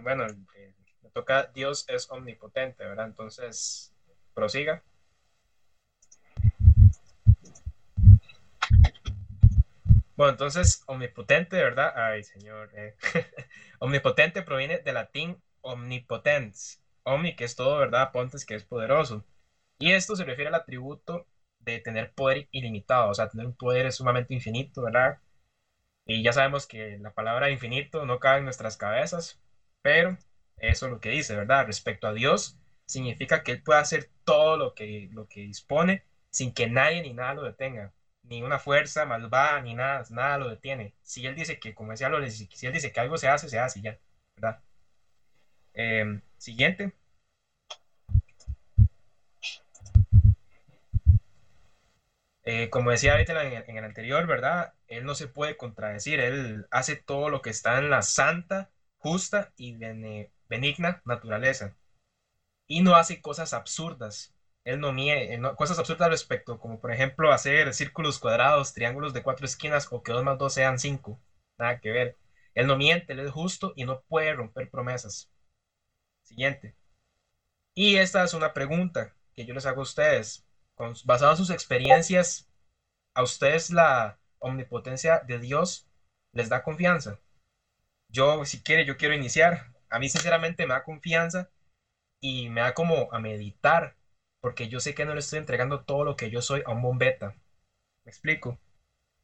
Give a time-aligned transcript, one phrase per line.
[0.00, 0.26] bueno,
[0.56, 3.06] eh, me toca Dios es omnipotente, ¿verdad?
[3.06, 3.92] Entonces,
[4.34, 4.82] prosiga.
[10.16, 11.92] Bueno, entonces, omnipotente, ¿verdad?
[11.96, 12.70] Ay, señor.
[12.76, 12.94] Eh.
[13.80, 16.80] omnipotente proviene del latín omnipotens.
[17.04, 18.12] Omni, que es todo, ¿verdad?
[18.12, 19.24] Pontes, que es poderoso.
[19.78, 21.26] Y esto se refiere al atributo
[21.60, 25.18] de tener poder ilimitado, o sea, tener un poder sumamente infinito, ¿verdad?
[26.06, 29.40] Y ya sabemos que la palabra infinito no cabe en nuestras cabezas,
[29.84, 30.18] pero
[30.58, 31.66] eso es lo que dice, ¿verdad?
[31.66, 32.56] Respecto a Dios,
[32.86, 37.12] significa que Él puede hacer todo lo que, lo que dispone sin que nadie ni
[37.12, 37.92] nada lo detenga
[38.24, 40.94] ni una fuerza malvada, ni nada, nada lo detiene.
[41.02, 43.58] Si él dice que, como decía Loles, si él dice que algo se hace, se
[43.58, 43.98] hace ya,
[44.36, 44.60] ¿verdad?
[45.74, 46.92] Em, siguiente.
[52.46, 54.74] Eh, como decía ahorita en el, anterior, ¿verdad?
[54.86, 58.70] Él no se puede contradecir, él hace todo lo que está en la santa,
[59.04, 59.76] justa y
[60.48, 61.76] benigna naturaleza.
[62.66, 67.30] Y no hace cosas absurdas, él no mide cosas absurdas al respecto, como por ejemplo
[67.32, 71.20] hacer círculos cuadrados, triángulos de cuatro esquinas o que dos más dos sean cinco.
[71.58, 72.16] Nada que ver.
[72.54, 75.30] Él no miente, él es justo y no puede romper promesas.
[76.22, 76.74] Siguiente.
[77.74, 80.46] Y esta es una pregunta que yo les hago a ustedes.
[80.74, 82.48] Con, basado en sus experiencias,
[83.14, 85.86] ¿a ustedes la omnipotencia de Dios
[86.32, 87.20] les da confianza?
[88.14, 89.72] Yo, si quiere, yo quiero iniciar.
[89.90, 91.50] A mí sinceramente me da confianza
[92.20, 93.96] y me da como a meditar
[94.40, 96.80] porque yo sé que no le estoy entregando todo lo que yo soy a un
[96.80, 97.34] bombeta.
[98.04, 98.60] ¿Me explico?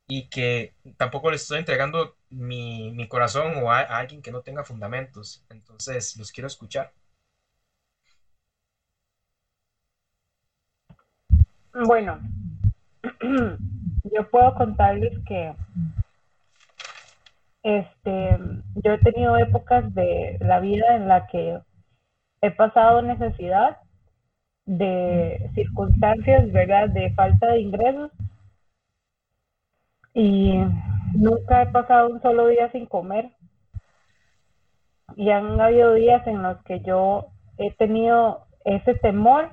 [0.09, 5.45] Y que tampoco le estoy entregando mi, corazón o a, alguien que no tenga fundamentos.
[5.51, 6.93] Entonces, los quiero escuchar.
[11.87, 12.21] Bueno,
[13.23, 15.55] yo puedo contarles que
[17.63, 18.39] este,
[18.77, 21.61] yo he tenido épocas de la vida en la que
[22.41, 23.79] he pasado necesidad
[24.65, 26.89] de circunstancias, ¿verdad?
[26.91, 28.11] De falta de ingresos.
[30.15, 30.59] Y
[31.15, 33.31] nunca he pasado un solo día sin comer.
[35.17, 37.27] Y han habido días en los que yo
[37.59, 39.51] he tenido ese temor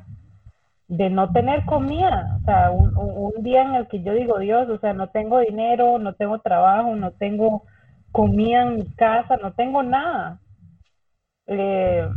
[0.87, 2.37] de no tener comida.
[2.41, 5.99] O sea, un, día en el que yo digo, Dios, o sea, no tengo dinero,
[5.99, 7.63] no tengo trabajo, no tengo
[8.11, 10.39] comida en mi casa, no tengo nada.
[11.47, 12.07] Eh,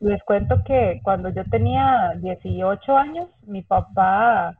[0.00, 4.56] les cuento que cuando yo tenía 18 años, mi papá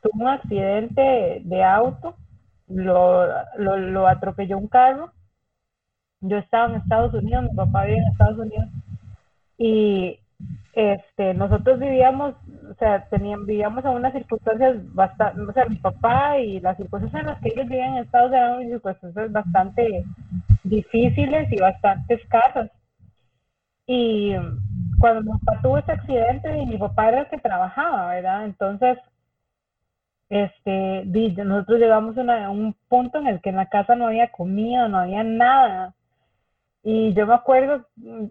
[0.00, 2.16] tuvo un accidente de auto,
[2.68, 3.26] lo,
[3.56, 5.12] lo, atropelló un carro.
[6.20, 8.68] Yo estaba en Estados Unidos, mi papá vivía en Estados Unidos.
[9.58, 10.18] Y
[10.74, 12.34] este, nosotros vivíamos,
[12.70, 17.22] o sea, teníamos, vivíamos en unas circunstancias bastante, o sea, mi papá y las circunstancias
[17.22, 20.04] en las que ellos vivían en Estados Unidos eran circunstancias bastante
[20.64, 22.70] difíciles y bastante escasas.
[23.86, 24.34] Y
[24.98, 28.44] cuando mi papá tuvo ese accidente, y mi papá era el que trabajaba, ¿verdad?
[28.46, 28.98] Entonces,
[30.30, 31.04] este,
[31.44, 34.98] nosotros llegamos a un punto en el que en la casa no había comida, no
[34.98, 35.94] había nada.
[36.84, 37.86] Y yo me acuerdo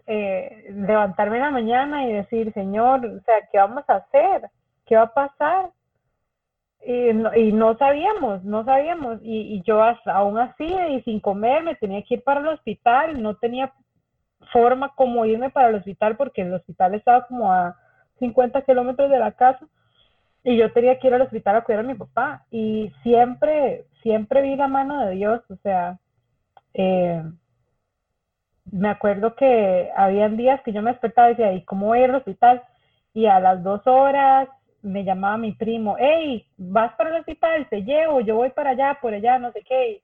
[0.08, 4.50] eh, levantarme en la mañana y decir, Señor, o sea, ¿qué vamos a hacer?
[4.86, 5.72] ¿Qué va a pasar?
[6.86, 9.20] Y no, y no sabíamos, no sabíamos.
[9.24, 13.36] Y, yo aún así, y sin comer, me tenía que ir para el hospital, no
[13.36, 13.72] tenía
[14.52, 17.78] forma como irme para el hospital porque el hospital estaba como a
[18.20, 19.66] 50 kilómetros de la casa
[20.44, 24.42] y yo tenía que ir al hospital a cuidar a mi papá y siempre, siempre
[24.42, 26.00] vi la mano de Dios, o sea,
[26.74, 27.24] eh,
[28.72, 32.16] me acuerdo que habían días que yo me despertaba y decía, ¿y cómo voy al
[32.16, 32.64] hospital?
[33.14, 34.48] Y a las dos horas
[34.82, 38.98] me llamaba mi primo, hey, vas para el hospital, te llevo, yo voy para allá,
[39.02, 40.02] por allá, no sé qué.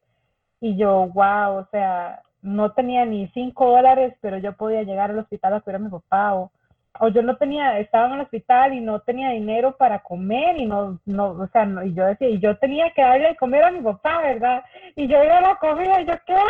[0.60, 5.20] Y yo, wow, o sea, no tenía ni cinco dólares, pero yo podía llegar al
[5.20, 6.52] hospital a cuidar a mi papá, o,
[7.00, 10.66] o yo no tenía, estaba en el hospital y no tenía dinero para comer, y
[10.66, 13.72] no, no, o sea, y yo decía, y yo tenía que darle de comer a
[13.72, 14.64] mi papá, ¿verdad?
[14.96, 16.48] Y yo iba a la comida y yo, ¡qué hambre!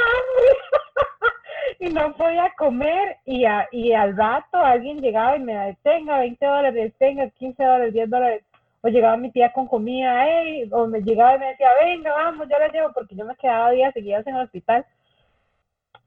[1.80, 6.94] y no podía comer, y, y al rato alguien llegaba y me detenga 20 dólares,
[6.98, 8.44] tenga 15 dólares, 10 dólares,
[8.82, 10.26] o llegaba mi tía con comida,
[10.72, 13.72] o me llegaba y me decía, venga, vamos, yo la llevo, porque yo me quedaba
[13.72, 14.86] días seguidos en el hospital,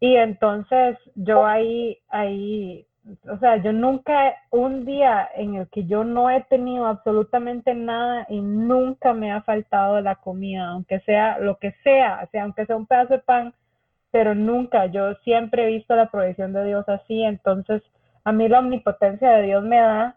[0.01, 2.87] y entonces yo ahí, ahí,
[3.29, 8.27] o sea, yo nunca, un día en el que yo no he tenido absolutamente nada
[8.31, 12.65] y nunca me ha faltado la comida, aunque sea lo que sea, o sea, aunque
[12.67, 13.55] sea un pedazo de pan,
[14.11, 17.83] pero nunca, yo siempre he visto la provisión de Dios así, entonces
[18.25, 20.17] a mí la omnipotencia de Dios me da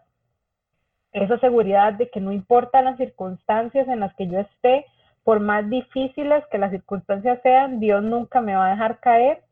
[1.12, 4.84] esa seguridad de que no importa las circunstancias en las que yo esté,
[5.22, 9.42] por más difíciles que las circunstancias sean, Dios nunca me va a dejar caer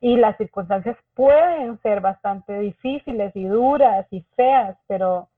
[0.00, 5.28] y las circunstancias pueden ser bastante difíciles y duras y feas, pero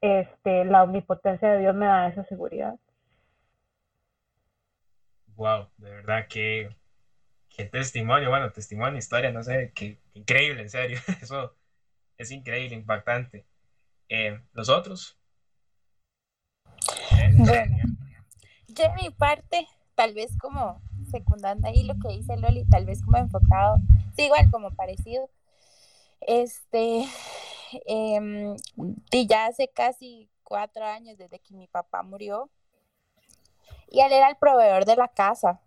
[0.00, 2.76] este, la omnipotencia de Dios me da esa seguridad.
[5.36, 6.68] Wow, de verdad que
[7.56, 11.54] qué testimonio, bueno, testimonio, historia, no sé, qué, increíble, en serio, eso
[12.18, 13.46] es increíble, impactante.
[14.08, 15.18] Eh, ¿Los otros?
[17.36, 17.76] Bueno,
[18.68, 23.02] yo de mi parte, tal vez como secundando ahí lo que dice Loli, tal vez
[23.02, 23.78] como enfocado,
[24.16, 25.30] sí, igual como parecido,
[26.20, 27.04] este,
[27.86, 28.56] eh,
[29.26, 32.50] ya hace casi cuatro años desde que mi papá murió,
[33.88, 35.60] y él era el proveedor de la casa.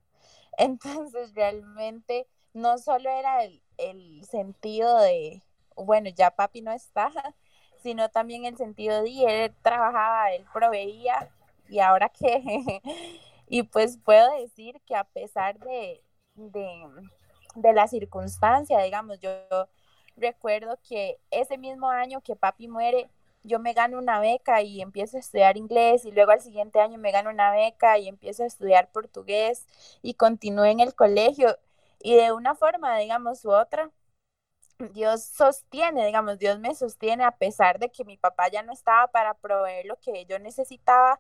[0.57, 5.43] Entonces realmente no solo era el, el sentido de,
[5.75, 7.11] bueno, ya papi no está,
[7.83, 11.29] sino también el sentido de él trabajaba, él proveía
[11.69, 12.81] y ahora que,
[13.47, 16.03] y pues puedo decir que a pesar de,
[16.35, 16.85] de,
[17.55, 19.31] de la circunstancia, digamos, yo
[20.15, 23.09] recuerdo que ese mismo año que papi muere,
[23.47, 26.97] yo me gano una beca y empiezo a estudiar inglés y luego al siguiente año
[26.97, 29.65] me gano una beca y empiezo a estudiar portugués
[30.01, 31.57] y continúo en el colegio
[31.99, 33.91] y de una forma, digamos, u otra,
[34.93, 39.07] Dios sostiene, digamos, Dios me sostiene a pesar de que mi papá ya no estaba
[39.07, 41.19] para proveer lo que yo necesitaba,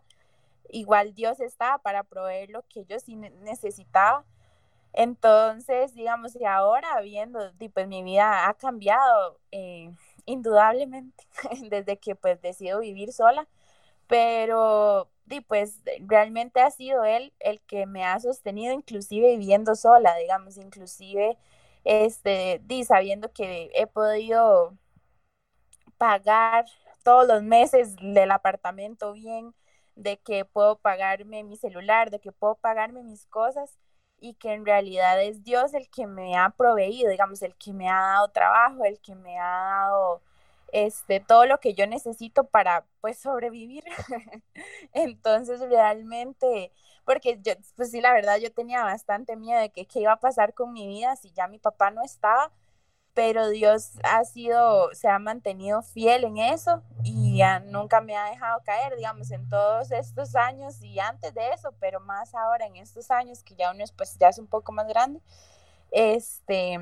[0.69, 4.25] igual Dios estaba para proveer lo que yo sí necesitaba.
[4.93, 7.39] Entonces, digamos, y ahora viendo,
[7.73, 9.39] pues mi vida ha cambiado.
[9.51, 9.91] Eh,
[10.27, 11.25] indudablemente,
[11.71, 13.47] desde que pues decido vivir sola,
[14.07, 20.15] pero y pues realmente ha sido él el que me ha sostenido inclusive viviendo sola,
[20.17, 21.37] digamos, inclusive
[21.85, 24.77] este, di, sabiendo que he podido
[25.97, 26.65] pagar
[27.03, 29.53] todos los meses del apartamento bien,
[29.95, 33.77] de que puedo pagarme mi celular, de que puedo pagarme mis cosas
[34.19, 37.89] y que en realidad es Dios el que me ha proveído, digamos, el que me
[37.89, 40.21] ha dado trabajo, el que me ha dado
[40.71, 43.83] este, todo lo que yo necesito para pues sobrevivir.
[44.93, 46.71] Entonces realmente,
[47.05, 50.19] porque yo, pues sí, la verdad yo tenía bastante miedo de que qué iba a
[50.19, 52.51] pasar con mi vida si ya mi papá no estaba,
[53.17, 58.29] pero Dios ha sido, se ha mantenido fiel en eso y ya nunca me ha
[58.29, 62.75] dejado caer, digamos, en todos estos años y antes de eso, pero más ahora en
[62.75, 65.19] estos años que ya uno es, pues ya es un poco más grande,
[65.89, 66.77] este,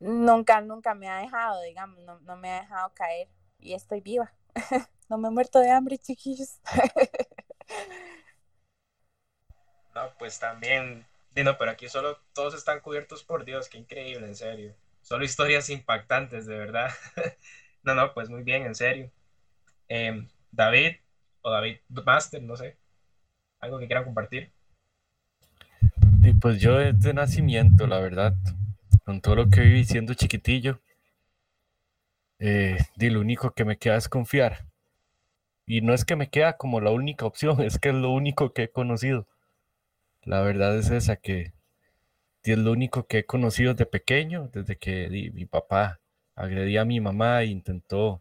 [0.00, 3.26] nunca, nunca me ha dejado, digamos, no, no me ha dejado caer
[3.60, 4.34] y estoy viva.
[5.08, 6.60] no me he muerto de hambre, chiquillos.
[9.94, 11.06] no, pues también
[11.44, 14.74] no, pero aquí solo todos están cubiertos por Dios, qué increíble, en serio.
[15.02, 16.90] Solo historias impactantes, de verdad.
[17.82, 19.10] no, no, pues muy bien, en serio.
[19.88, 20.96] Em, David
[21.42, 22.76] o David Master, no sé.
[23.60, 24.52] ¿Algo que quieran compartir?
[26.22, 28.34] Y pues yo de nacimiento, la verdad,
[29.04, 30.80] con todo lo que viví siendo chiquitillo,
[32.38, 34.66] eh, lo único que me queda es confiar.
[35.66, 38.52] Y no es que me queda como la única opción, es que es lo único
[38.52, 39.26] que he conocido.
[40.28, 41.54] La verdad es esa que
[42.42, 46.00] es lo único que he conocido de pequeño, desde que mi papá
[46.34, 48.20] agredía a mi mamá e intentó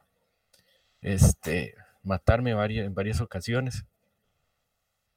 [1.01, 3.83] este, matarme en varias ocasiones.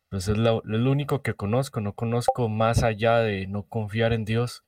[0.09, 4.65] Pues es lo, único que conozco, no conozco más allá de no confiar en Dios.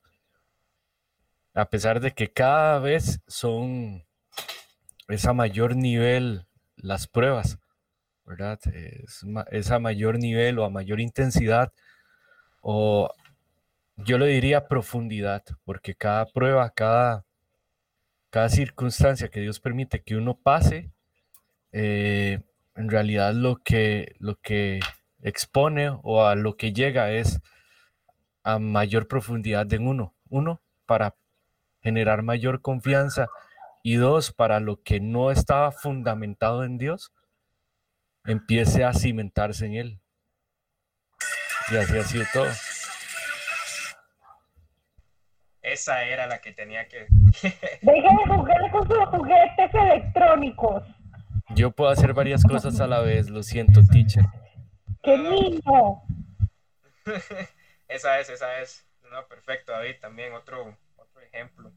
[1.53, 4.05] A pesar de que cada vez son
[5.09, 6.45] es a mayor nivel
[6.77, 7.59] las pruebas,
[8.23, 8.61] ¿verdad?
[9.51, 11.73] es a mayor nivel o a mayor intensidad
[12.63, 13.13] o
[13.97, 17.25] yo le diría profundidad, porque cada prueba, cada,
[18.29, 20.89] cada circunstancia que Dios permite que uno pase,
[21.73, 22.39] eh,
[22.75, 24.79] en realidad lo que, lo que
[25.21, 27.41] expone o a lo que llega es
[28.43, 30.13] a mayor profundidad en uno.
[30.29, 31.15] Uno, para
[31.81, 33.27] generar mayor confianza
[33.83, 37.11] y dos, para lo que no estaba fundamentado en Dios,
[38.25, 40.02] empiece a cimentarse en Él.
[41.71, 42.49] Y así ha sido todo.
[45.61, 47.07] Esa era la que tenía que.
[47.81, 50.83] Dejen de jugar con sus juguetes electrónicos.
[51.55, 54.25] Yo puedo hacer varias cosas a la vez, lo siento, teacher.
[55.01, 56.03] ¡Qué niño!
[57.87, 58.85] esa es, esa es.
[59.11, 61.71] No, perfecto, David, también otro, otro ejemplo.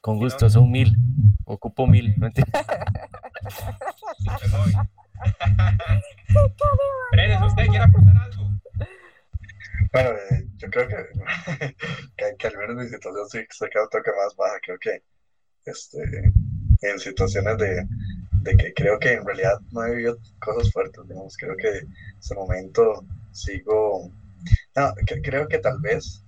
[0.00, 0.96] Con gusto, son mil.
[1.44, 2.14] Ocupo mil.
[2.18, 2.28] ¿no
[7.46, 8.50] ¿usted quiere aportar algo?
[9.92, 10.96] Bueno, eh, yo creo que,
[12.38, 14.58] que, al menos mi situación sí se queda un toque más baja.
[14.62, 15.02] Creo que
[15.64, 16.32] este,
[16.82, 17.86] en situaciones de,
[18.42, 21.94] de que creo que en realidad no he vivido cosas fuertes, digamos, creo que en
[22.18, 24.10] ese momento sigo,
[24.76, 26.24] no, que, creo que tal vez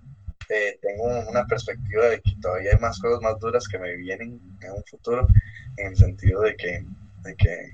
[0.49, 4.41] eh, tengo una perspectiva de que todavía hay más cosas más duras que me vienen
[4.61, 5.27] en un futuro,
[5.77, 6.85] en el sentido de que,
[7.23, 7.73] de que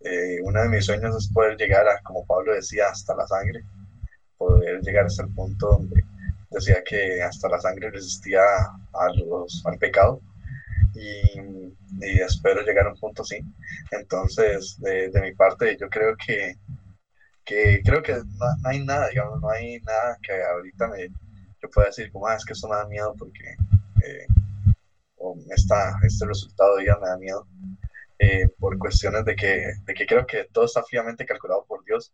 [0.00, 3.64] eh, uno de mis sueños es poder llegar a, como Pablo decía, hasta la sangre,
[4.38, 6.04] poder llegar hasta el punto donde
[6.50, 10.20] decía que hasta la sangre resistía a los, al pecado
[10.94, 11.38] y,
[12.00, 13.40] y, espero llegar a un punto así.
[13.90, 16.56] Entonces, de, mi parte, yo creo que,
[17.44, 21.08] que creo que no, hay nada, digamos, no hay nada que ahorita me,
[21.62, 23.54] yo pueda decir como, ah, es que eso me da miedo porque
[24.04, 24.26] eh,
[25.54, 27.46] esta, este resultado ya me da miedo.
[28.22, 32.12] Eh, por cuestiones de que, de que creo que todo está fríamente calculado por Dios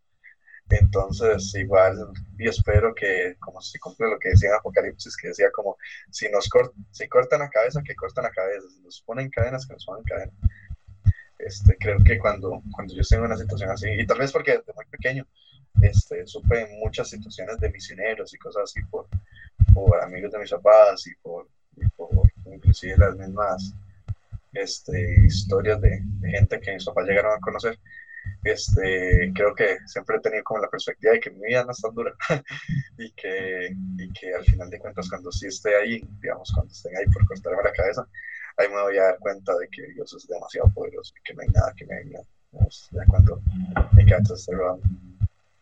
[0.69, 1.95] entonces, igual,
[2.37, 5.77] y espero que, como se cumple lo que decía en Apocalipsis, que decía como,
[6.11, 9.85] si nos cortan la cabeza, que cortan la cabeza, si nos ponen cadenas, que nos
[9.85, 10.35] ponen cadenas.
[11.37, 14.57] Este, creo que cuando, cuando yo estoy en una situación así, y tal vez porque
[14.57, 15.25] desde muy pequeño,
[15.81, 19.07] este, supe muchas situaciones de misioneros y cosas así por,
[19.73, 21.47] por amigos de mis papás y por,
[21.95, 22.09] por
[22.45, 23.73] inclusive las mismas
[24.53, 27.77] este, historias de, de gente que mis papás llegaron a conocer,
[28.43, 31.81] este, creo que siempre he tenido como la perspectiva de que mi vida no es
[31.81, 32.13] tan dura
[32.97, 36.95] y, que, y que al final de cuentas cuando sí esté ahí, digamos, cuando estén
[36.95, 38.07] ahí por cortarme la cabeza,
[38.57, 41.41] ahí me voy a dar cuenta de que Dios es demasiado poderoso y que no
[41.41, 42.19] hay nada que me venga.
[42.91, 43.41] Ya cuando
[43.91, 44.87] me quedo esté robando.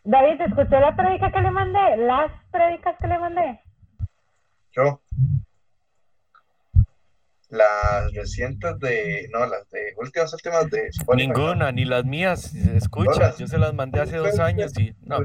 [0.04, 1.96] David, ¿escuchó la predica que le mandé?
[1.96, 3.60] ¿Las predicas que le mandé?
[4.70, 5.00] Yo
[7.56, 13.46] las recientes de, no, las de últimas, últimas de Ninguna, ni las mías, escucha, yo
[13.46, 15.18] se las mandé hace dos años y no.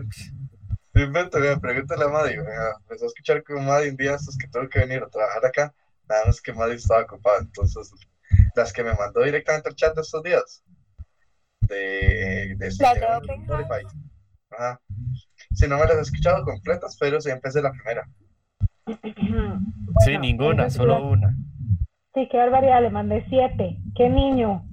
[0.94, 4.80] Invento, pregúntale a Maddy, empezó a escuchar con Maddy un día estos que tengo que
[4.80, 5.74] venir a trabajar acá,
[6.10, 7.92] nada más que Maddy estaba ocupada, entonces
[8.56, 10.64] las que me mandó directamente al chat de estos días,
[11.62, 13.86] de, de, Spotify.
[14.50, 14.82] Ajá.
[15.54, 18.10] Si no me las he escuchado completas, pero sí empecé la primera.
[20.06, 21.36] sí, ninguna, solo una.
[22.14, 23.78] Sí, qué barbaridad, le mandé siete.
[23.96, 24.64] ¡Qué niño!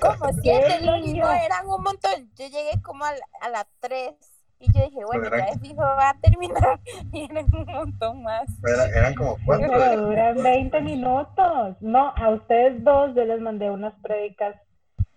[0.00, 1.24] Como siete, niño?
[1.32, 2.30] eran un montón.
[2.36, 4.14] Yo llegué como a la, tres
[4.60, 6.80] y yo dije, bueno, ya es fijo, va a terminar.
[7.12, 8.46] Y eran un montón más.
[8.94, 9.68] eran como cuatro.
[9.68, 11.76] Pero duran 20 minutos.
[11.80, 14.54] No, a ustedes dos yo les mandé unas prédicas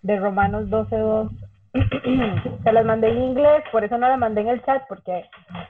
[0.01, 1.29] de Romanos 12.2.
[2.63, 5.23] Se las mandé en inglés, por eso no las mandé en el chat, porque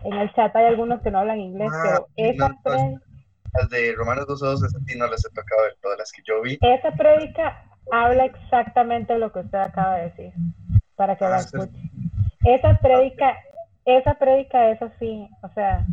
[0.06, 3.09] en el chat hay algunos que no hablan inglés, ah, pero esa prédica
[3.54, 6.42] las de Romanos 12.2, esas sí no las he tocado de todas las que yo
[6.42, 6.58] vi.
[6.62, 10.34] Esa prédica habla exactamente lo que usted acaba de decir,
[10.96, 11.72] para que la ah, escuche.
[12.46, 13.38] Esa prédica,
[13.86, 15.86] esa prédica es así, o sea,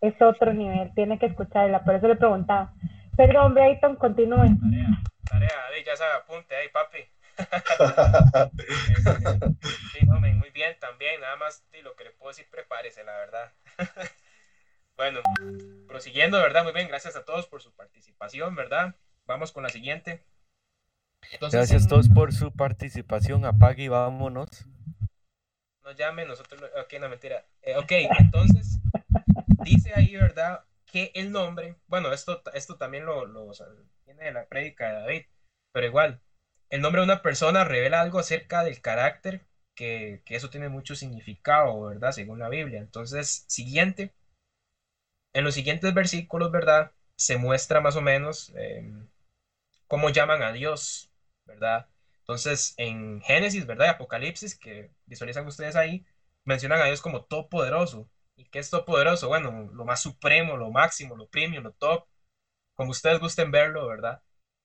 [0.00, 2.72] es otro nivel, tiene que escucharla, por eso le preguntaba.
[3.16, 4.36] Perdón, Brayton, continúe.
[4.36, 5.50] Tarea, tarea,
[5.84, 6.98] ya se apunte ahí, papi.
[9.92, 13.52] sí, no, muy bien también, nada más lo que le puedo decir, prepárese, la verdad.
[14.98, 15.20] Bueno,
[15.86, 16.64] prosiguiendo, ¿verdad?
[16.64, 18.96] Muy bien, gracias a todos por su participación, ¿verdad?
[19.26, 20.24] Vamos con la siguiente.
[21.52, 23.44] gracias a todos por su participación.
[23.44, 24.66] Apague y vámonos.
[25.84, 26.60] No llame, nosotros.
[26.82, 27.46] Ok, no mentira.
[27.62, 28.80] Eh, ok, entonces,
[29.62, 30.64] dice ahí, ¿verdad?
[30.84, 33.52] Que el nombre, bueno, esto, esto también lo, lo
[34.04, 35.26] viene de la prédica de David,
[35.70, 36.20] pero igual,
[36.70, 40.96] el nombre de una persona revela algo acerca del carácter, que, que eso tiene mucho
[40.96, 42.10] significado, ¿verdad?
[42.10, 42.80] Según la Biblia.
[42.80, 44.12] Entonces, siguiente
[45.38, 46.90] en los siguientes versículos, ¿verdad?
[47.16, 49.08] Se muestra más o menos em,
[49.86, 51.10] cómo llaman a Dios,
[51.46, 51.86] ¿verdad?
[52.20, 53.90] Entonces, en Génesis, ¿verdad?
[53.90, 56.04] Apocalipsis, que visualizan ustedes ahí,
[56.44, 58.08] mencionan a Dios como todopoderoso.
[58.36, 59.28] ¿Y qué es todopoderoso?
[59.28, 62.04] Bueno, lo más supremo, lo máximo, lo premium, lo top,
[62.74, 64.20] como ustedes gusten verlo, ¿verdad?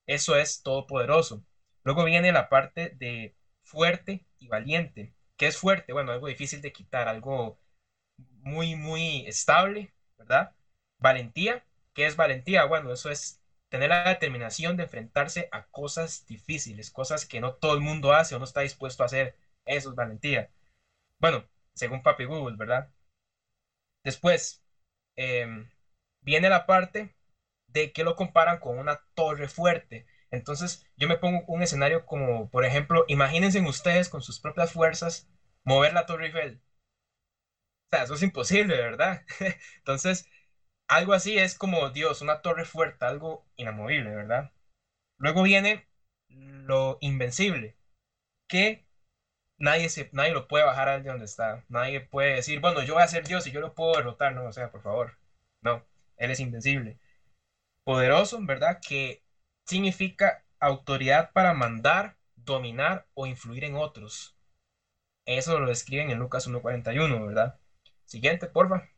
[0.07, 1.43] Eso es todopoderoso.
[1.83, 5.13] Luego viene la parte de fuerte y valiente.
[5.37, 5.93] ¿Qué es fuerte?
[5.93, 7.59] Bueno, algo difícil de quitar, algo
[8.41, 10.51] muy, muy estable, ¿verdad?
[11.03, 12.65] Valentía, ¿qué es valentía?
[12.65, 17.73] Bueno, eso es tener la determinación de enfrentarse a cosas difíciles, cosas que no todo
[17.75, 19.35] el mundo hace o no está dispuesto a hacer.
[19.65, 20.49] Eso es valentía.
[21.19, 21.45] Bueno,
[21.75, 22.89] según Papi Google, ¿verdad?
[24.03, 24.61] Después,
[25.15, 25.69] em,
[26.21, 27.15] viene la parte
[27.67, 30.05] de que lo comparan con una torre fuerte.
[30.31, 35.27] Entonces, yo me pongo un escenario como, por ejemplo, imagínense ustedes con sus propias fuerzas
[35.65, 36.61] mover la Torre Eiffel
[37.91, 39.21] eso es imposible, ¿verdad?
[39.77, 40.25] Entonces,
[40.95, 44.51] algo así es como Dios, una torre fuerte, algo inamovible, ¿verdad?
[45.17, 45.87] Luego viene
[46.29, 47.75] lo invencible,
[48.47, 48.85] que
[49.57, 51.63] nadie, se, nadie lo puede bajar de donde está.
[51.69, 54.33] Nadie puede decir, bueno, yo voy a ser Dios y yo lo puedo derrotar.
[54.33, 55.17] No, o sea, por favor.
[55.61, 55.85] No,
[56.17, 56.99] Él es invencible.
[57.85, 58.79] Poderoso, ¿verdad?
[58.87, 59.23] Que
[59.65, 64.35] significa autoridad para mandar, dominar o influir en otros.
[65.25, 67.59] Eso lo describen en Lucas 1.41, ¿verdad?
[68.05, 68.89] Siguiente, porfa.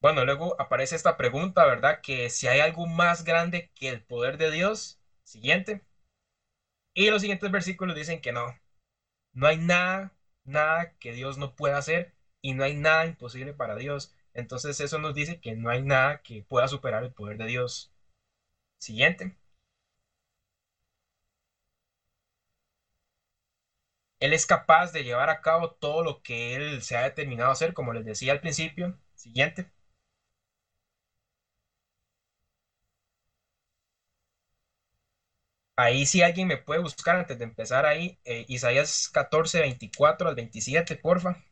[0.00, 2.00] Bueno, luego aparece esta pregunta, ¿verdad?
[2.02, 4.98] Que si hay algo más grande que el poder de Dios.
[5.24, 5.82] Siguiente.
[6.94, 8.54] Y los siguientes versículos dicen que no.
[9.32, 10.14] No hay nada,
[10.44, 14.12] nada que Dios no pueda hacer y no hay nada imposible para Dios.
[14.34, 17.92] Entonces eso nos dice que no hay nada que pueda superar el poder de Dios.
[18.78, 19.36] Siguiente.
[24.20, 27.74] Él es capaz de llevar a cabo todo lo que él se ha determinado hacer,
[27.74, 28.96] como les decía al principio.
[29.14, 29.68] Siguiente.
[35.80, 40.34] Ahí si alguien me puede buscar antes de empezar ahí, eh, Isaías 14, 24 al
[40.34, 41.42] 27, porfa.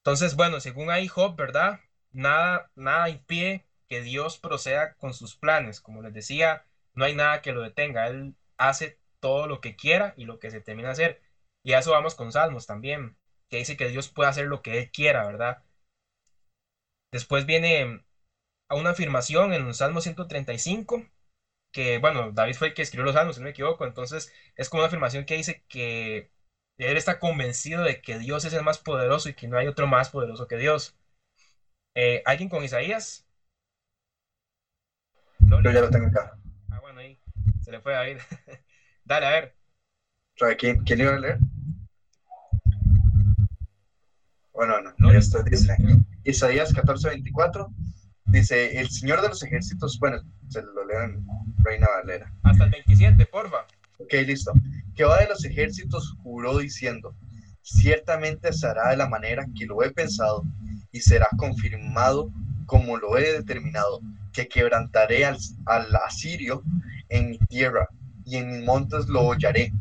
[0.00, 1.80] Entonces, bueno, según ahí Job, ¿verdad?
[2.10, 5.82] Nada, nada impide que Dios proceda con sus planes.
[5.82, 8.06] Como les decía, no hay nada que lo detenga.
[8.08, 11.22] Él hace todo lo que quiera y lo que se termina de hacer.
[11.62, 13.18] Y a eso vamos con Salmos también,
[13.50, 15.62] que dice que Dios puede hacer lo que Él quiera, ¿verdad?
[17.12, 18.02] Después viene
[18.68, 21.04] a una afirmación en Salmo 135,
[21.72, 24.68] que, bueno, David fue el que escribió los Salmos, si no me equivoco, entonces es
[24.68, 26.30] como una afirmación que dice que
[26.78, 29.86] él está convencido de que Dios es el más poderoso y que no hay otro
[29.86, 30.94] más poderoso que Dios.
[31.94, 33.26] Eh, ¿Alguien con Isaías?
[35.40, 36.38] Yo ya lo tengo acá.
[36.70, 37.18] Ah, bueno, ahí
[37.60, 38.18] se le fue a ir.
[39.04, 39.54] Dale, a ver.
[40.56, 41.38] ¿Quién, quién iba a leer?
[44.52, 45.76] Bueno, no, no esto dice
[46.24, 47.68] Isaías 14:24.
[48.28, 50.18] Dice: El Señor de los ejércitos, bueno,
[50.48, 51.26] se lo leo en
[51.58, 52.32] Reina Valera.
[52.42, 53.66] Hasta el 27, porfa.
[53.98, 54.52] Ok, listo.
[54.94, 57.14] Jehová de los ejércitos juró diciendo:
[57.62, 60.44] Ciertamente se hará de la manera que lo he pensado
[60.92, 62.30] y será confirmado
[62.66, 64.00] como lo he determinado,
[64.32, 66.62] que quebrantaré al, al asirio
[67.08, 67.88] en mi tierra
[68.28, 69.72] y en mis montes lo hollaré,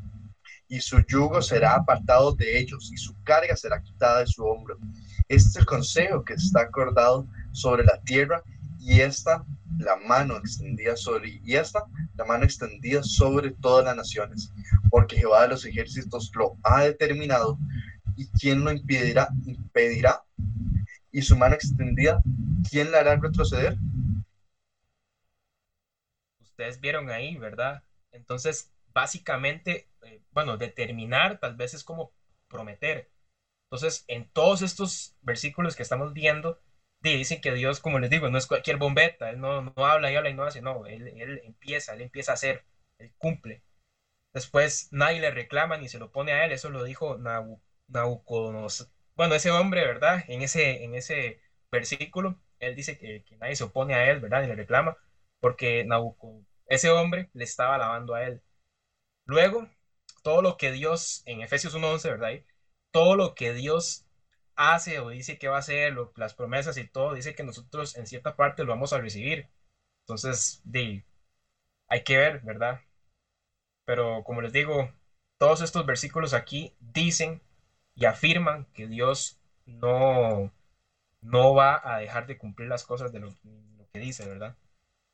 [0.69, 4.77] y su yugo será apartado de ellos, y su carga será quitada de su hombro.
[5.29, 8.43] Este es el consejo que está acordado sobre la tierra,
[8.79, 9.43] y esta
[9.79, 14.51] la mano extendida sobre, y la mano extendida sobre todas las naciones,
[14.89, 17.57] porque Jehová de los ejércitos lo ha determinado,
[18.15, 20.23] y quién lo impedirá, impedirá,
[21.11, 22.21] y su mano extendida,
[22.69, 23.77] ¿quién la hará retroceder?
[26.39, 27.83] Ustedes vieron ahí, ¿verdad?
[28.11, 32.13] Entonces, básicamente, eh, bueno, determinar tal vez es como
[32.47, 33.11] prometer.
[33.69, 36.59] Entonces, en todos estos versículos que estamos viendo,
[37.01, 40.15] dicen que Dios, como les digo, no es cualquier bombeta, Él no, no habla y
[40.15, 42.65] habla y no hace, no, él, él, empieza, Él empieza a hacer,
[42.97, 43.63] Él cumple.
[44.33, 47.17] Después nadie le reclama ni se lo pone a Él, eso lo dijo
[47.87, 48.87] Nabucodonosor.
[49.15, 50.23] Bueno, ese hombre, ¿verdad?
[50.27, 54.41] En ese, en ese versículo, Él dice que, que nadie se opone a Él, ¿verdad?
[54.41, 54.97] Ni le reclama,
[55.39, 58.41] porque Nabucodonosor ese hombre le estaba alabando a él.
[59.25, 59.69] Luego,
[60.23, 62.31] todo lo que Dios, en Efesios 1.11, ¿verdad?
[62.97, 64.05] Todo lo que Dios
[64.55, 68.07] hace o dice que va a hacer, las promesas y todo, dice que nosotros en
[68.07, 69.47] cierta parte lo vamos a recibir.
[70.05, 70.61] Entonces,
[71.89, 72.79] hay que ver, ¿verdad?
[73.85, 74.91] Pero como les digo,
[75.37, 77.41] todos estos versículos aquí dicen
[77.95, 80.53] y afirman que Dios no,
[81.21, 83.29] no va a dejar de cumplir las cosas de lo,
[83.77, 84.57] lo que dice, ¿verdad?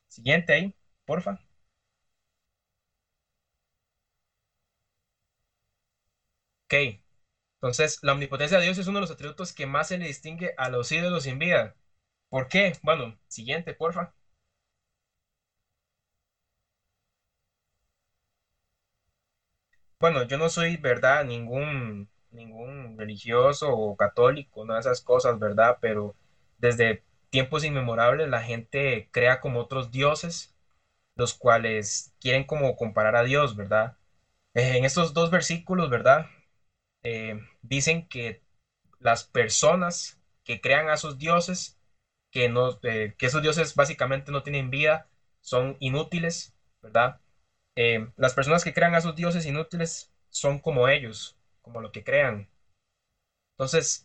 [0.08, 0.74] Siguiente ahí
[1.06, 1.40] porfa.
[6.66, 7.00] Ok,
[7.64, 10.54] entonces la omnipotencia de Dios es uno de los atributos que más se le distingue
[10.58, 11.74] a los ídolos sin vida.
[12.30, 12.72] ¿Por qué?
[12.82, 14.14] Bueno, siguiente, porfa.
[19.98, 21.24] Bueno, yo no soy, ¿verdad?
[21.24, 25.78] Ningún, ningún religioso o católico, no esas cosas, ¿verdad?
[25.80, 26.16] Pero
[26.58, 30.52] desde tiempos inmemorables la gente crea como otros dioses
[31.16, 33.96] los cuales quieren como comparar a Dios, ¿verdad?
[34.54, 36.26] Eh, en estos dos versículos, ¿verdad?
[37.04, 38.40] Eh, dicen que
[39.00, 41.76] las personas que crean a sus dioses,
[42.30, 45.08] que, no, eh, esos dioses básicamente no tienen vida,
[45.40, 47.20] son inútiles, ¿verdad?
[48.16, 52.48] las personas que crean a sus dioses inútiles son como ellos, como lo que crean.
[53.52, 54.04] Entonces,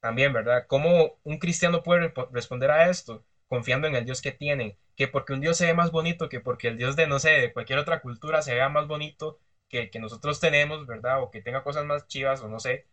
[0.00, 0.64] también, ¿verdad?
[0.66, 3.22] ¿Cómo un cristiano puede responder a esto?
[3.48, 6.40] Confiando en el Dios que tiene, que porque un Dios se ve más bonito, que
[6.40, 9.38] porque el Dios de, no sé, de cualquier otra cultura se vea más bonito
[9.70, 11.22] que que nosotros tenemos, ¿verdad?
[11.22, 12.86] O que tenga cosas más chivas, o no sé,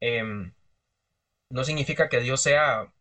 [0.00, 0.52] em,
[1.50, 2.92] no significa que Dios sea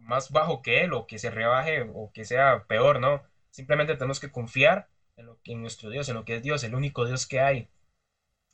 [0.00, 3.22] más bajo que Él, o que se rebaje, o que sea peor, ¿no?
[3.50, 7.26] Simplemente tenemos que confiar en, nuestro Dios, en lo que es Dios, el único Dios
[7.26, 7.68] que hay.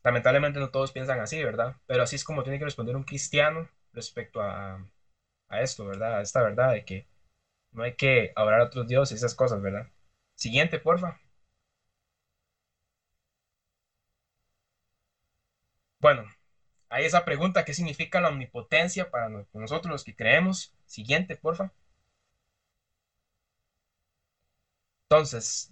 [0.04, 1.76] Lamentablemente no todos piensan así, ¿verdad?
[1.86, 4.84] Pero así es como tiene que responder un cristiano respecto a,
[5.48, 6.18] a esto, ¿verdad?
[6.18, 7.06] A esta verdad de que
[7.72, 9.88] no hay que adorar a otros dioses, esas cosas, ¿verdad?
[10.36, 11.20] Siguiente, porfa.
[16.04, 16.24] Bueno,
[16.90, 20.72] hay esa pregunta, ¿qué significa la omnipotencia para nosotros los que creemos?
[20.86, 21.72] Siguiente, porfa.
[25.08, 25.70] Entonces,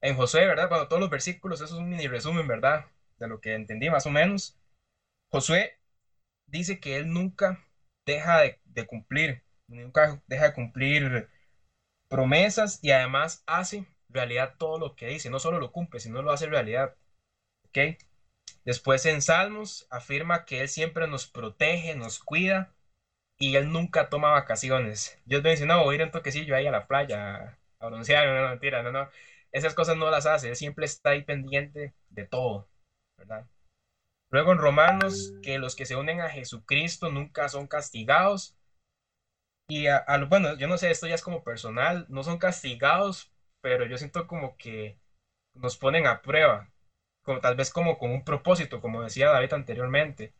[0.00, 0.68] en Josué, ¿verdad?
[0.68, 2.86] Bueno, todos los versículos, eso es un mini resumen, ¿verdad?
[3.18, 4.56] De lo que entendí más o menos.
[5.30, 5.78] Josué
[6.46, 7.64] dice que él nunca
[8.06, 11.28] deja de, de cumplir, nunca deja de cumplir
[12.08, 15.30] promesas y además hace realidad todo lo que dice.
[15.30, 16.94] No solo lo cumple, sino lo hace realidad.
[17.66, 17.78] ¿Ok?
[18.68, 22.74] Después en Salmos afirma que Él siempre nos protege, nos cuida
[23.38, 25.18] y Él nunca toma vacaciones.
[25.24, 28.26] Yo te dice, no, voy a ir un toquecillo ahí a la playa a broncear,
[28.26, 29.08] no, no, mentira, no, no.
[29.52, 32.68] Esas cosas no las hace, Él siempre está ahí pendiente de todo,
[33.16, 33.46] ¿verdad?
[34.30, 38.54] Luego en Romanos, que los que se unen a Jesucristo nunca son castigados.
[39.70, 43.32] Y a, a, bueno, yo no sé, esto ya es como personal, no son castigados,
[43.62, 44.98] pero yo siento como que
[45.54, 46.70] nos ponen a prueba,
[47.28, 50.32] como, tal vez como con un propósito, como decía David anteriormente.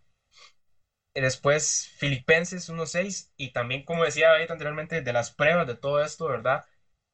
[1.15, 6.03] Y después Filipenses 1.6 y también como decía David anteriormente, de las pruebas de todo
[6.03, 6.65] esto, ¿verdad?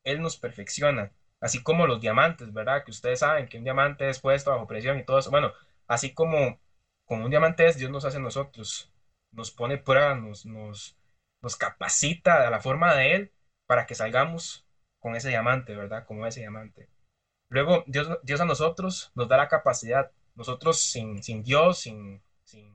[0.05, 1.11] Él nos perfecciona,
[1.41, 2.85] así como los diamantes, ¿verdad?
[2.85, 5.31] Que ustedes saben que un diamante es puesto bajo presión y todo eso.
[5.31, 5.53] Bueno,
[5.89, 6.59] así como,
[7.07, 8.93] como un diamante es, Dios nos hace nosotros,
[9.33, 10.97] nos pone pruebas, nos, nos,
[11.41, 13.33] nos capacita a la forma de Él
[13.67, 14.67] para que salgamos
[15.01, 16.05] con ese diamante, ¿verdad?
[16.05, 16.89] Como ese diamante.
[17.55, 20.11] Luego, Dios, a nosotros nos da la capacidad.
[20.35, 22.75] Nosotros sin, sin Dios, sin, sin,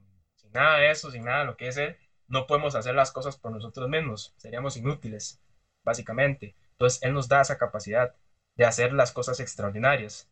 [0.54, 3.36] nada de eso, sin nada de lo que es Él, no podemos hacer las cosas
[3.36, 4.34] por nosotros mismos.
[4.38, 5.42] Seríamos inútiles,
[5.84, 6.56] básicamente.
[6.72, 8.16] Entonces, Él nos da esa capacidad
[8.56, 10.30] de hacer las cosas extraordinarias.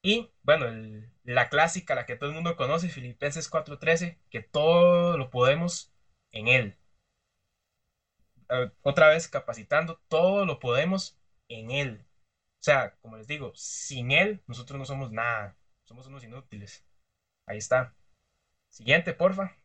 [0.00, 0.66] Y bueno,
[1.24, 5.92] la clásica, la que todo el mundo conoce, Filipenses 4:13, que todo lo podemos
[6.30, 6.76] en Él.
[8.48, 12.07] Uh, otra vez capacitando, todo lo podemos en Él.
[12.60, 16.84] O sea, como les digo, sin Él nosotros no somos nada, somos unos inútiles.
[17.46, 17.94] Ahí está.
[18.70, 19.56] Siguiente, porfa.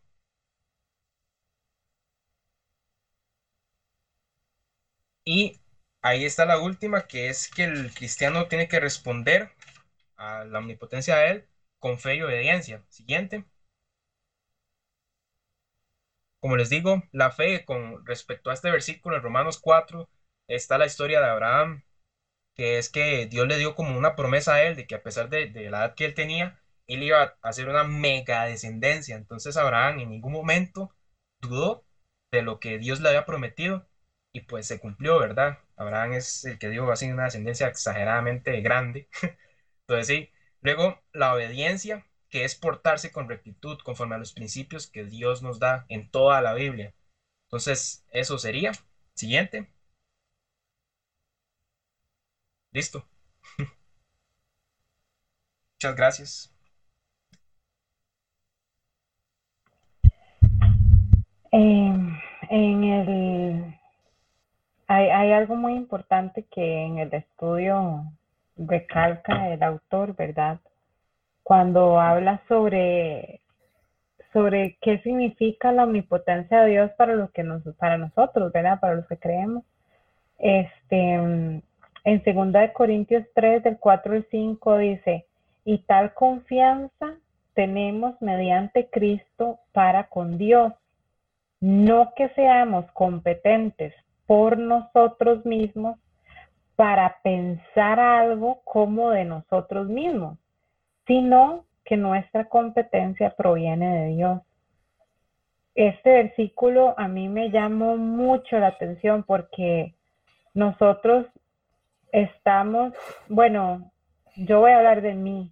[5.25, 5.59] Y
[6.01, 9.49] ahí está la última, que es que el cristiano tiene que responder
[10.17, 11.47] a la omnipotencia de Él
[11.79, 12.83] con fe y obediencia.
[12.89, 13.45] Siguiente.
[16.39, 20.09] Como les digo, la fe con respecto a este versículo en Romanos 4
[20.47, 21.83] está la historia de Abraham,
[22.55, 25.29] que es que Dios le dio como una promesa a él de que a pesar
[25.29, 29.15] de, la edad que él tenía, él iba a hacer una mega descendencia.
[29.15, 30.93] Entonces Abraham en ningún momento
[31.41, 31.85] dudó
[32.31, 33.87] de lo que Dios le había prometido
[34.33, 35.59] y pues se cumplió, ¿verdad?
[35.75, 39.07] Abraham es el que dio así una descendencia exageradamente grande.
[39.87, 45.03] Entonces sí, luego la obediencia, que es portarse con rectitud conforme a los principios que
[45.05, 46.93] Dios nos da en toda la Biblia.
[47.53, 48.71] Entonces, eso sería.
[49.15, 49.72] Siguiente.
[52.73, 53.05] Listo.
[55.75, 56.49] Muchas gracias.
[61.51, 61.93] Eh,
[62.49, 63.75] en el
[64.87, 68.05] hay, hay algo muy importante que en el estudio
[68.57, 70.59] recalca el autor, ¿verdad?
[71.43, 73.41] Cuando habla sobre,
[74.31, 78.79] sobre qué significa la omnipotencia de Dios para los que nos, para nosotros, ¿verdad?
[78.79, 79.63] Para los que creemos.
[80.39, 81.61] Este,
[82.03, 85.25] en 2 Corintios 3, del 4 al 5 dice,
[85.65, 87.15] y tal confianza
[87.53, 90.73] tenemos mediante Cristo para con Dios,
[91.61, 93.93] no que seamos competentes
[94.25, 95.97] por nosotros mismos
[96.75, 100.37] para pensar algo como de nosotros mismos,
[101.05, 104.41] sino que nuestra competencia proviene de Dios.
[105.75, 109.93] Este versículo a mí me llamó mucho la atención porque
[110.53, 111.27] nosotros
[112.13, 112.93] estamos,
[113.27, 113.91] bueno,
[114.37, 115.51] yo voy a hablar de mí.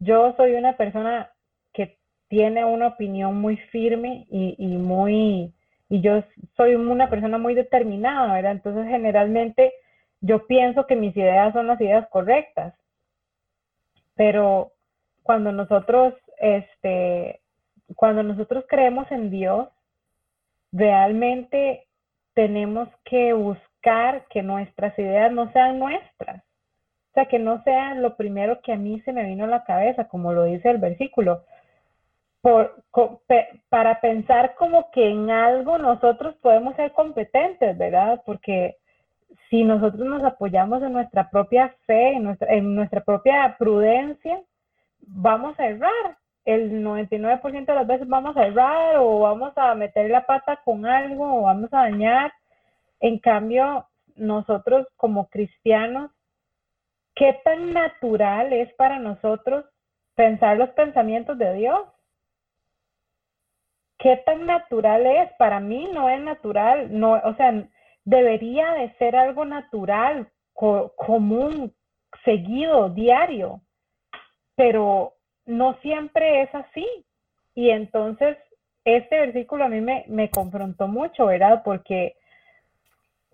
[0.00, 1.30] Yo soy una persona
[1.72, 5.54] que tiene una opinión muy firme y, y muy,
[5.88, 6.22] y yo
[6.56, 8.52] soy una persona muy determinada, ¿verdad?
[8.52, 9.72] Entonces generalmente
[10.20, 12.74] yo pienso que mis ideas son las ideas correctas,
[14.16, 14.72] pero
[15.22, 17.40] cuando nosotros, este,
[17.94, 19.68] cuando nosotros creemos en Dios,
[20.72, 21.86] realmente
[22.34, 23.69] tenemos que buscar
[24.30, 26.42] que nuestras ideas no sean nuestras.
[27.10, 29.64] O sea, que no sea lo primero que a mí se me vino a la
[29.64, 31.42] cabeza, como lo dice el versículo.
[33.68, 38.22] Para pensar como que en algo nosotros podemos ser competentes, ¿verdad?
[38.24, 38.76] Porque
[39.48, 44.40] si nosotros nos apoyamos en nuestra propia fe, en nuestra, en nuestra propia prudencia,
[45.00, 46.16] vamos a errar.
[46.44, 50.86] El 99% de las veces vamos a errar o vamos a meter la pata con
[50.86, 52.32] algo o vamos a dañar.
[53.00, 53.86] En cambio,
[54.16, 56.10] nosotros como cristianos,
[57.14, 59.64] ¿qué tan natural es para nosotros
[60.14, 61.80] pensar los pensamientos de Dios?
[64.00, 65.30] ¿qué tan natural es?
[65.38, 67.68] Para mí no es natural, no, o sea,
[68.04, 71.72] debería de ser algo natural, común,
[72.24, 73.60] seguido, diario,
[74.56, 75.14] pero
[75.46, 76.86] no siempre es así.
[77.54, 78.36] Y entonces,
[78.84, 81.62] este versículo a mí me, me confrontó mucho, ¿verdad?
[81.64, 82.16] Porque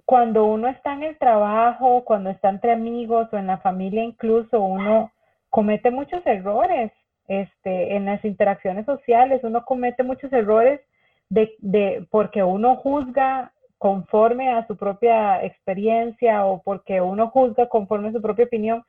[0.06, 4.60] cuando uno está en el trabajo, cuando está entre amigos o en la familia incluso,
[4.60, 5.12] uno
[5.50, 6.92] comete muchos errores
[7.26, 10.80] este, en las interacciones sociales, uno comete muchos errores
[11.28, 18.08] de, de, porque uno juzga conforme a su propia experiencia o porque uno juzga conforme
[18.08, 18.84] a su propia opinión,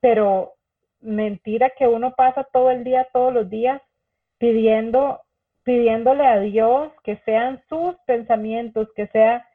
[0.00, 0.52] pero
[1.00, 3.80] mentira que uno pasa todo el día, todos los días,
[4.36, 5.22] pidiendo,
[5.64, 9.47] pidiéndole a Dios que sean sus pensamientos, que sea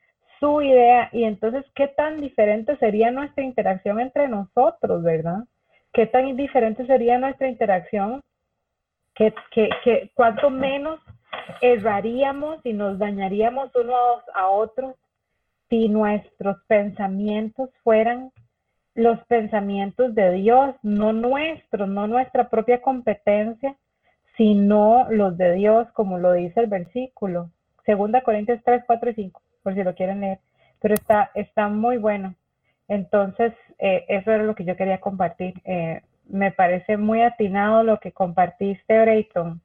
[0.43, 5.45] su idea, y entonces, ¿qué tan diferente sería nuestra interacción entre nosotros, verdad?
[5.93, 8.19] ¿Qué tan diferente sería nuestra interacción?
[9.15, 10.99] ¿Qué, qué, cuánto menos
[11.62, 14.95] erraríamos y nos dañaríamos unos a otros
[15.69, 18.29] si nuestros pensamientos fueran
[18.95, 23.77] los pensamientos de Dios, no nuestros, no nuestra propia competencia,
[24.36, 27.49] sino los de Dios, como lo dice el versículo.
[27.86, 30.39] Segunda Corintios 3, 4 y 5, por si lo quieren leer.
[30.82, 32.36] Pero está, está muy bueno.
[32.88, 35.54] Entonces, eh, eso era lo que yo quería compartir.
[35.65, 39.62] Eh, me parece muy atinado lo que compartiste, Brayton,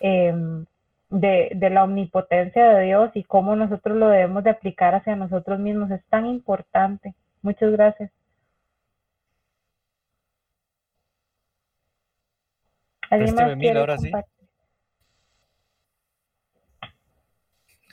[0.00, 0.64] em,
[1.10, 5.58] de, de, la omnipotencia de Dios y cómo nosotros lo debemos de aplicar hacia nosotros
[5.60, 5.90] mismos.
[5.90, 7.14] Es tan importante.
[7.42, 8.10] Muchas gracias.
[13.10, 14.10] ¿Alguien me mira ahora sí?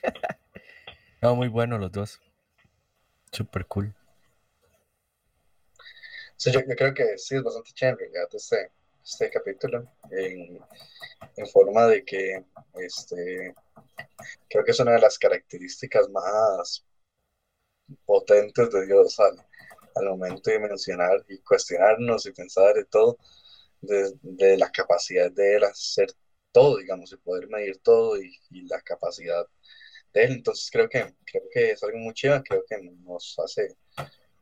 [1.21, 2.19] no, muy bueno los dos.
[3.31, 3.93] Super cool.
[6.35, 8.71] Sí, yo, creo que sí es bastante chévere en este,
[9.03, 10.59] este capítulo en,
[11.53, 12.43] forma de que
[12.75, 13.53] este
[14.49, 16.83] creo que es una de las características más
[18.05, 23.17] potentes de Dios al, momento de mencionar y cuestionarnos y pensar de todo
[23.81, 26.11] de, la capacidad de él hacer
[26.51, 28.31] todo, digamos, y poder medir todo y,
[28.67, 29.45] la capacidad
[30.13, 30.31] de él.
[30.33, 33.75] Entonces creo que, creo que es algo muy chido, creo que nos hace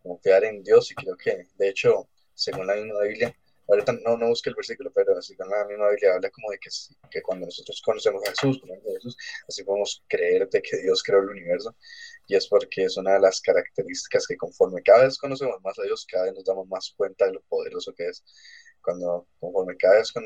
[0.02, 3.36] confiar en Dios y creo que, de hecho, según la misma Biblia,
[3.68, 6.70] ahorita no, no busque el versículo, pero según la misma Biblia habla como de que,
[7.12, 8.62] que cuando nosotros conocemos a Jesús,
[8.96, 11.76] Jesús, así podemos creer de que Dios creó el universo
[12.28, 15.84] y es porque es una de las características que conforme cada vez conocemos más a
[15.84, 18.24] Dios, cada vez nos damos más cuenta de lo poderoso que es
[18.82, 20.24] cuando conforme cada vez con,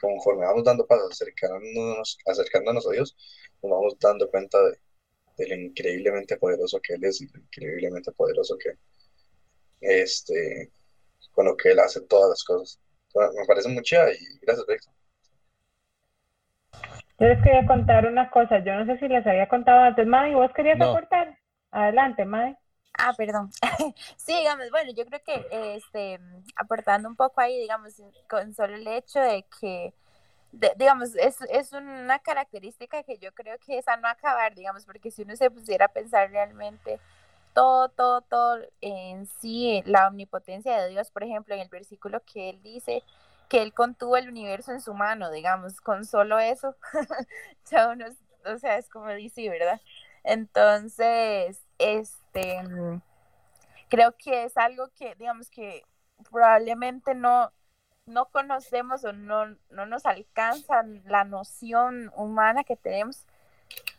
[0.00, 3.16] conforme vamos dando pasos acercándonos, acercándonos a Dios,
[3.62, 4.78] nos vamos dando cuenta de,
[5.36, 8.76] lo increíblemente poderoso que Él es y lo increíblemente poderoso que
[9.80, 10.70] este
[11.32, 12.80] con lo que Él hace todas las cosas.
[13.14, 14.94] me parece muy chida y gracias, Víctor.
[17.18, 20.34] Yo les quería contar una cosa, yo no sé si les había contado antes, Madi,
[20.34, 21.38] ¿vos querías aportar?
[21.70, 22.56] Adelante, Madi.
[22.98, 23.50] Ah, perdón.
[24.16, 26.20] sí, digamos, bueno, yo creo que este,
[26.56, 29.92] aportando un poco ahí, digamos, con solo el hecho de que,
[30.76, 35.10] digamos, es, es una característica que yo creo que es a no acabar, digamos, porque
[35.10, 37.00] si uno se pusiera a pensar realmente
[37.54, 42.50] todo, todo, todo en sí, la omnipotencia de Dios, por ejemplo, en el versículo que
[42.50, 43.02] él dice
[43.48, 46.76] que él contuvo el universo en su mano, digamos, con solo eso,
[47.70, 48.06] ya uno,
[48.46, 49.80] o sea, es como dice, ¿verdad?
[50.24, 53.02] Entonces, este, mm,
[53.88, 55.84] creo que es algo que, digamos, que
[56.30, 57.52] probablemente no,
[58.06, 63.24] no conocemos o no, no nos alcanza la noción humana que tenemos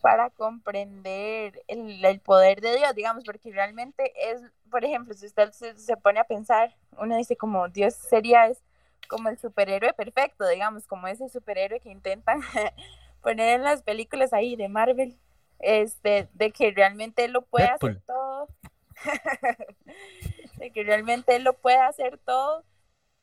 [0.01, 5.97] para comprender el, poder de Dios, digamos, porque realmente es, por ejemplo, si usted se,
[5.97, 8.61] pone a pensar, uno dice como Dios sería es
[9.07, 12.41] como el superhéroe perfecto, digamos, como ese superhéroe que intentan
[13.21, 15.17] poner en las películas ahí de Marvel,
[15.59, 18.47] este, de que realmente él lo puede hacer todo,
[20.57, 22.63] de que realmente él lo puede hacer todo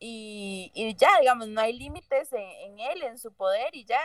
[0.04, 4.00] y, ya, digamos, no hay límites en, él, en su poder y ya,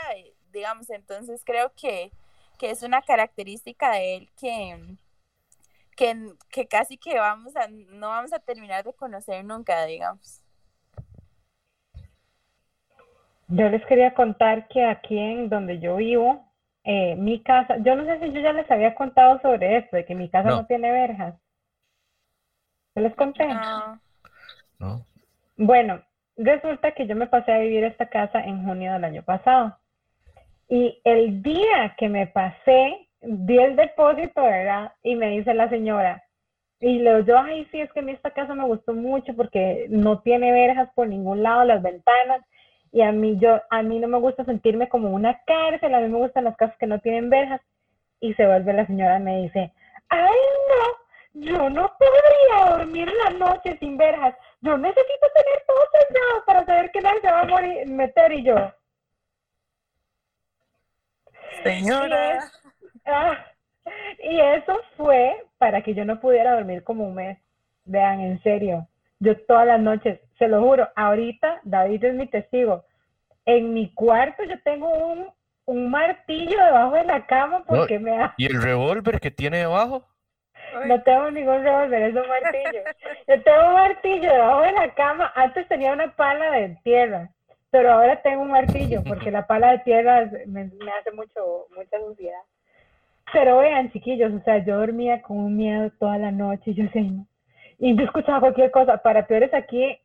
[0.52, 2.12] digamos, entonces creo que,
[2.60, 4.96] que es una característica de él que,
[5.96, 10.44] que, que, casi que vamos a, no vamos a terminar de conocer nunca, digamos.
[13.48, 16.46] Yo les quería contar que aquí en donde yo vivo,
[16.84, 20.06] eh, mi casa, yo no sé si yo ya les había contado sobre esto, de
[20.06, 21.34] que mi casa no, tiene verjas.
[22.94, 23.48] ¿Se les conté?
[24.80, 25.04] No.
[25.58, 26.02] Bueno,
[26.38, 29.78] resulta que yo me pasé a vivir esta casa en junio del año pasado.
[30.70, 34.94] Y el día que me pasé, di el depósito, ¿verdad?
[35.02, 36.24] Y me dice la señora,
[36.80, 39.88] y le digo ay, sí, es que a mí esta casa me gustó mucho porque
[39.90, 42.42] no tiene verjas por ningún lado, las ventanas.
[42.92, 46.08] Y a mí, yo, a mí no me gusta sentirme como una cárcel, a mí
[46.08, 47.62] me gustan las casas que no tienen verjas.
[48.20, 49.72] Y se vuelve la señora y me dice,
[50.10, 50.36] ay
[50.70, 51.07] no,
[51.40, 54.36] yo no podría dormir la noche sin verjas.
[54.62, 58.44] Yo necesito tener todo cerrado para saber que nadie se va a morir, meter y
[58.44, 58.56] yo.
[61.64, 62.52] Señora.
[63.06, 63.46] Ah,
[64.20, 67.38] y eso fue para que yo no pudiera dormir como un mes.
[67.86, 68.88] Vean, en serio.
[69.20, 72.84] Yo todas las noches, se lo juro, ahorita David es mi testigo.
[73.46, 75.28] En mi cuarto yo tengo un,
[75.66, 78.34] un martillo debajo de la cama porque me ha...
[78.38, 80.06] ¿Y el revólver que tiene debajo?
[80.86, 82.84] No tengo ningún revólver, es un martillo.
[83.28, 85.32] Yo tengo un martillo debajo de la cama.
[85.36, 87.30] Antes tenía una pala de tierra,
[87.72, 92.00] pero ahora tengo un martillo porque la pala de tierra me, me hace mucho, mucha
[92.00, 92.42] suciedad.
[93.34, 97.06] Pero vean, chiquillos, o sea, yo dormía con un miedo toda la noche, yo sé,
[97.78, 98.98] y yo escuchaba cualquier cosa.
[98.98, 100.00] Para peores aquí,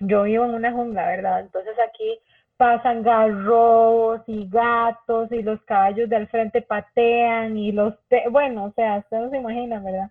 [0.00, 1.40] yo vivo en una jungla, ¿verdad?
[1.40, 2.18] Entonces aquí
[2.60, 7.94] pasan garros y gatos y los caballos del frente patean y los,
[8.30, 10.10] bueno, o sea, ustedes no se imaginan, ¿verdad?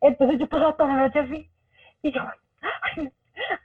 [0.00, 1.50] Entonces yo pasaba toda la noche así
[2.02, 2.20] y yo,
[2.62, 3.10] ay,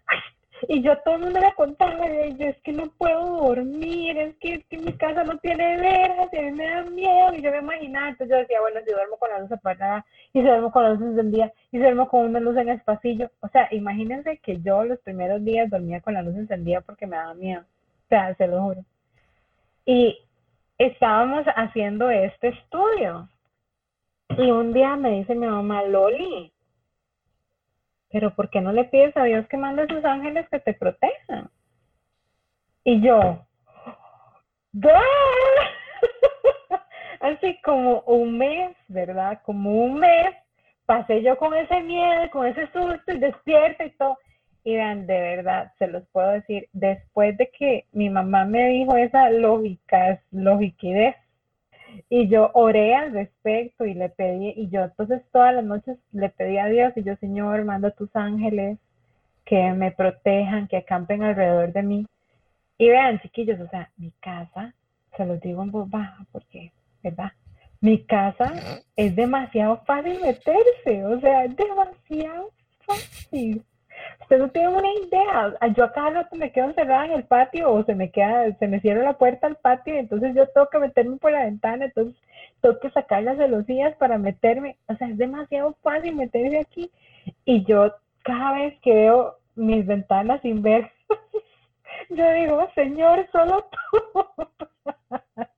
[0.08, 0.20] ay,
[0.68, 4.36] y yo todo el mundo le contaba, y yo es que no puedo dormir, es
[4.38, 7.42] que, es que mi casa no tiene verjas y a mí me da miedo y
[7.44, 10.48] yo me imaginaba, entonces yo decía, bueno, si duermo con la luz apagada y si
[10.48, 13.48] duermo con la luz encendida y si duermo con una luz en el pasillo, o
[13.50, 17.36] sea, imagínense que yo los primeros días dormía con la luz encendida porque me daba
[17.36, 17.64] miedo,
[18.14, 18.86] sea, se lo juro.
[19.86, 20.20] Y
[20.78, 23.28] estábamos haciendo este estudio
[24.38, 26.54] y un día me dice mi mamá, Loli,
[28.12, 30.76] pero ¿por qué no le pides a Dios que mande a sus ángeles que te
[30.76, 31.50] protejan?
[32.84, 33.44] Y yo,
[34.80, 34.90] "¿Qué?".
[37.20, 39.42] así como un mes, ¿verdad?
[39.44, 40.36] Como un mes
[40.86, 44.18] pasé yo con ese miedo, con ese susto y despierta y todo.
[44.64, 48.96] Y vean, de verdad, se los puedo decir, después de que mi mamá me dijo
[48.96, 51.16] esa lógica, logiquidez,
[52.10, 56.30] y yo oré al respecto y le pedí, y yo entonces todas las noches le
[56.30, 58.80] pedí a Dios y yo, Señor, manda tus ángeles
[59.46, 62.08] que me protejan, que acampen alrededor de mí.
[62.78, 64.74] Y vean, chiquillos, o sea, mi casa,
[65.16, 66.72] se los digo en voz baja porque,
[67.04, 67.32] ¿verdad?
[67.82, 68.54] Mi casa
[68.96, 72.52] es demasiado fácil meterse, o sea, es demasiado
[72.86, 73.64] fácil.
[74.22, 75.56] Usted no tiene una idea.
[75.60, 78.52] Ah, Yo a cada rato me quedo encerrada en el patio o se me queda,
[78.58, 81.46] se me cierra la puerta al patio y entonces yo tengo que meterme por la
[81.46, 82.16] ventana, entonces
[82.62, 84.78] tengo que sacar las celosías para meterme.
[84.88, 86.92] O sea, es demasiado fácil meterse aquí.
[87.46, 90.90] Y yo cada vez que veo mis ventanas sin ver,
[92.10, 94.26] yo digo, Señor, solo tú.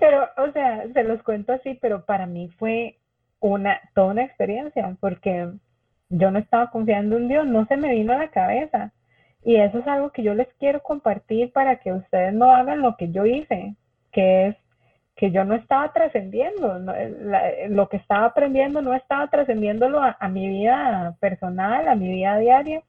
[0.00, 2.98] Pero, o sea, se los cuento así, pero para mí fue
[3.40, 5.48] una, toda una experiencia, porque
[6.08, 8.92] yo no estaba confiando en Dios, no se me vino a la cabeza.
[9.44, 12.96] Y eso es algo que yo les quiero compartir para que ustedes no hagan lo
[12.96, 13.76] que yo hice,
[14.12, 14.56] que es
[15.16, 20.16] que yo no estaba trascendiendo, no, la- lo que estaba aprendiendo no estaba trascendiéndolo a,
[20.18, 22.82] a mi vida personal, a mi vida diaria,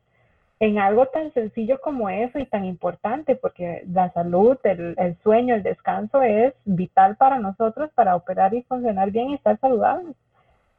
[0.60, 5.56] en algo tan sencillo como eso y tan importante, porque la salud, el, el sueño,
[5.56, 10.16] el descanso es vital para nosotros para operar y funcionar bien y estar saludables.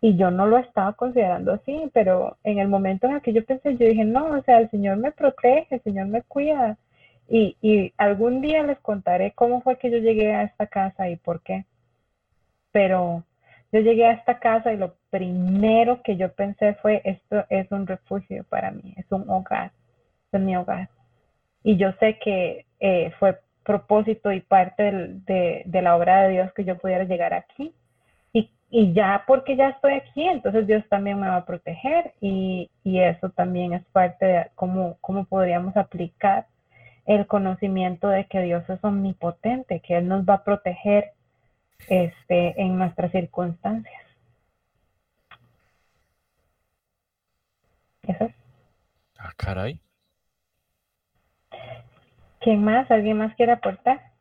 [0.06, 3.44] Y yo no lo estaba considerando así, pero en el momento en el que yo
[3.44, 6.78] pensé, yo dije, no, o sea, el Señor me protege, el Señor me cuida.
[7.28, 11.16] Y, y algún día les contaré cómo fue que yo llegué a esta casa y
[11.16, 11.64] por qué.
[12.70, 13.24] Pero
[13.72, 17.84] yo llegué a esta casa y lo primero que yo pensé fue, esto es un
[17.88, 19.72] refugio para mí, es un hogar,
[20.30, 20.88] es mi hogar.
[21.64, 24.84] Y yo sé que eh, fue propósito y parte
[25.26, 27.74] de, de la obra de Dios que yo pudiera llegar aquí.
[28.70, 33.00] Y, ya porque ya estoy aquí, entonces Dios también me va a proteger y, y
[33.00, 36.46] eso también es parte de cómo, cómo podríamos aplicar
[37.06, 41.12] el conocimiento de que Dios es omnipotente, que Él nos va a proteger
[41.88, 44.02] este, en nuestras circunstancias.
[48.02, 48.34] Eso es.
[49.18, 49.80] Ah, caray.
[52.40, 52.90] ¿Quién más?
[52.90, 54.12] ¿Alguien más quiere aportar?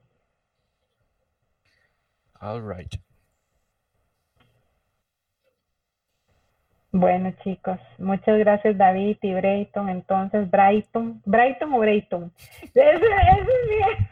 [2.42, 3.05] All right.
[6.98, 9.90] Bueno, chicos, muchas gracias David y Brayton.
[9.90, 12.32] Entonces, Brighton, ¿Brighton o Brayton?
[12.74, 14.10] Ese, ese es bien.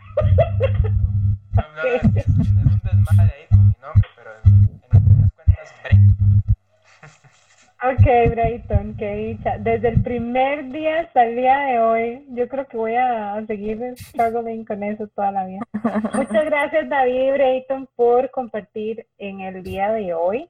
[1.56, 5.74] No, no, es, es un desmadre ahí con mi nombre, pero en, en otras cuentas,
[5.82, 6.02] break.
[8.26, 9.58] Ok, Brayton, qué dicha.
[9.60, 13.80] Desde el primer día hasta el día de hoy, yo creo que voy a seguir
[13.98, 15.62] struggling con eso toda la vida.
[16.14, 20.50] Muchas gracias, David y Brayton, por compartir en el día de hoy.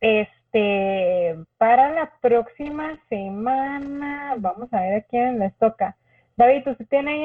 [0.00, 0.43] Este,
[1.58, 5.96] para la próxima semana, vamos a ver a quién les toca.
[6.36, 7.12] David, ¿usted tiene